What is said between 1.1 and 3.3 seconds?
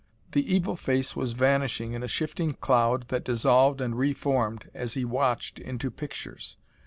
was vanishing in a shifting cloud that